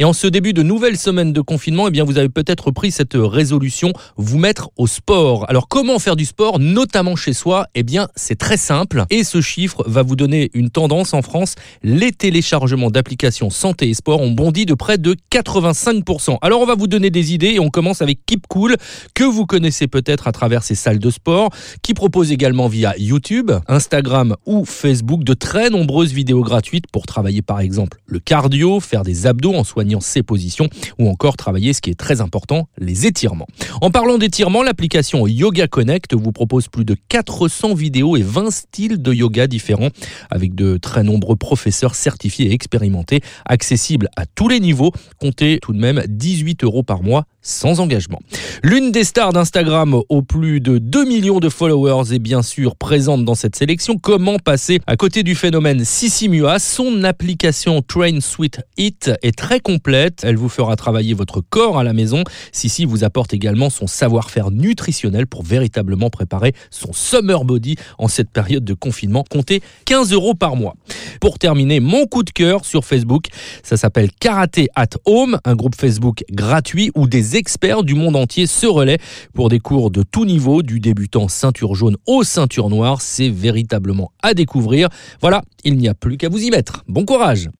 Et 0.00 0.04
en 0.04 0.14
ce 0.14 0.26
début 0.26 0.54
de 0.54 0.62
nouvelle 0.62 0.96
semaine 0.96 1.34
de 1.34 1.42
confinement, 1.42 1.88
eh 1.88 1.90
bien, 1.90 2.04
vous 2.04 2.16
avez 2.16 2.30
peut-être 2.30 2.70
pris 2.70 2.90
cette 2.90 3.12
résolution, 3.14 3.92
vous 4.16 4.38
mettre 4.38 4.70
au 4.78 4.86
sport. 4.86 5.44
Alors, 5.50 5.68
comment 5.68 5.98
faire 5.98 6.16
du 6.16 6.24
sport, 6.24 6.58
notamment 6.58 7.16
chez 7.16 7.34
soi? 7.34 7.66
Eh 7.74 7.82
bien, 7.82 8.08
c'est 8.16 8.38
très 8.38 8.56
simple. 8.56 9.04
Et 9.10 9.24
ce 9.24 9.42
chiffre 9.42 9.84
va 9.86 10.02
vous 10.02 10.16
donner 10.16 10.50
une 10.54 10.70
tendance 10.70 11.12
en 11.12 11.20
France. 11.20 11.54
Les 11.82 12.12
téléchargements 12.12 12.90
d'applications 12.90 13.50
santé 13.50 13.90
et 13.90 13.94
sport 13.94 14.22
ont 14.22 14.30
bondi 14.30 14.64
de 14.64 14.72
près 14.72 14.96
de 14.96 15.16
85%. 15.30 16.38
Alors, 16.40 16.62
on 16.62 16.66
va 16.66 16.76
vous 16.76 16.86
donner 16.86 17.10
des 17.10 17.34
idées 17.34 17.50
et 17.50 17.60
on 17.60 17.68
commence 17.68 18.00
avec 18.00 18.24
Keep 18.24 18.46
Cool, 18.48 18.76
que 19.14 19.24
vous 19.24 19.44
connaissez 19.44 19.86
peut-être 19.86 20.28
à 20.28 20.32
travers 20.32 20.62
ces 20.62 20.76
salles 20.76 20.98
de 20.98 21.10
sport, 21.10 21.50
qui 21.82 21.92
propose 21.92 22.32
également 22.32 22.68
via 22.68 22.94
YouTube, 22.96 23.50
Instagram 23.68 24.34
ou 24.46 24.64
Facebook 24.64 25.24
de 25.24 25.34
très 25.34 25.68
nombreuses 25.68 26.14
vidéos 26.14 26.40
gratuites 26.40 26.86
pour 26.90 27.04
travailler 27.04 27.42
par 27.42 27.60
exemple 27.60 27.98
le 28.06 28.18
cardio, 28.18 28.80
faire 28.80 29.02
des 29.02 29.26
abdos 29.26 29.52
en 29.52 29.62
soignant 29.62 29.89
ses 29.98 30.22
positions 30.22 30.68
ou 31.00 31.08
encore 31.08 31.36
travailler 31.36 31.72
ce 31.72 31.80
qui 31.80 31.90
est 31.90 31.98
très 31.98 32.20
important, 32.20 32.68
les 32.78 33.06
étirements. 33.06 33.48
En 33.80 33.90
parlant 33.90 34.18
d'étirements, 34.18 34.62
l'application 34.62 35.26
Yoga 35.26 35.66
Connect 35.66 36.14
vous 36.14 36.30
propose 36.30 36.68
plus 36.68 36.84
de 36.84 36.96
400 37.08 37.74
vidéos 37.74 38.16
et 38.16 38.22
20 38.22 38.52
styles 38.52 39.02
de 39.02 39.12
yoga 39.12 39.48
différents 39.48 39.88
avec 40.30 40.54
de 40.54 40.76
très 40.76 41.02
nombreux 41.02 41.36
professeurs 41.36 41.94
certifiés 41.94 42.50
et 42.50 42.52
expérimentés, 42.52 43.20
accessibles 43.46 44.08
à 44.16 44.26
tous 44.26 44.48
les 44.48 44.60
niveaux. 44.60 44.92
Comptez 45.18 45.58
tout 45.60 45.72
de 45.72 45.78
même 45.78 46.02
18 46.06 46.62
euros 46.64 46.82
par 46.82 47.02
mois 47.02 47.24
sans 47.42 47.80
engagement. 47.80 48.20
L'une 48.62 48.92
des 48.92 49.04
stars 49.04 49.32
d'Instagram 49.32 49.96
aux 50.08 50.22
plus 50.22 50.60
de 50.60 50.78
2 50.78 51.04
millions 51.04 51.40
de 51.40 51.48
followers 51.48 52.14
est 52.14 52.18
bien 52.18 52.42
sûr 52.42 52.76
présente 52.76 53.24
dans 53.24 53.34
cette 53.34 53.56
sélection. 53.56 53.96
Comment 53.96 54.38
passer 54.38 54.80
à 54.86 54.96
côté 54.96 55.22
du 55.22 55.34
phénomène 55.34 55.84
Sissi 55.84 56.28
Mua? 56.28 56.58
Son 56.58 57.04
application 57.04 57.82
Train 57.82 58.20
Sweet 58.20 58.60
Eat 58.76 59.10
est 59.22 59.36
très 59.36 59.60
complète. 59.60 60.20
Elle 60.24 60.36
vous 60.36 60.48
fera 60.48 60.76
travailler 60.76 61.14
votre 61.14 61.40
corps 61.40 61.78
à 61.78 61.84
la 61.84 61.92
maison. 61.92 62.24
Sissi 62.52 62.84
vous 62.84 63.04
apporte 63.04 63.32
également 63.32 63.70
son 63.70 63.86
savoir-faire 63.86 64.50
nutritionnel 64.50 65.26
pour 65.26 65.42
véritablement 65.42 66.10
préparer 66.10 66.52
son 66.70 66.92
summer 66.92 67.44
body 67.44 67.76
en 67.98 68.08
cette 68.08 68.30
période 68.30 68.64
de 68.64 68.74
confinement. 68.74 69.24
Comptez 69.28 69.62
15 69.86 70.12
euros 70.12 70.34
par 70.34 70.56
mois. 70.56 70.76
Pour 71.20 71.38
terminer, 71.38 71.80
mon 71.80 72.06
coup 72.06 72.22
de 72.22 72.30
cœur 72.30 72.64
sur 72.64 72.84
Facebook, 72.84 73.26
ça 73.62 73.76
s'appelle 73.76 74.10
Karaté 74.20 74.68
at 74.74 74.88
Home, 75.06 75.38
un 75.44 75.54
groupe 75.54 75.74
Facebook 75.74 76.24
gratuit 76.30 76.90
où 76.94 77.06
des 77.06 77.29
experts 77.36 77.82
du 77.82 77.94
monde 77.94 78.16
entier 78.16 78.46
se 78.46 78.66
relaient 78.66 78.98
pour 79.34 79.48
des 79.48 79.58
cours 79.58 79.90
de 79.90 80.02
tout 80.02 80.24
niveau, 80.24 80.62
du 80.62 80.80
débutant 80.80 81.28
ceinture 81.28 81.74
jaune 81.74 81.96
au 82.06 82.22
ceinture 82.22 82.68
noire. 82.68 83.00
C'est 83.00 83.28
véritablement 83.28 84.12
à 84.22 84.34
découvrir. 84.34 84.88
Voilà, 85.20 85.42
il 85.64 85.76
n'y 85.76 85.88
a 85.88 85.94
plus 85.94 86.16
qu'à 86.16 86.28
vous 86.28 86.42
y 86.42 86.50
mettre. 86.50 86.84
Bon 86.88 87.04
courage 87.04 87.48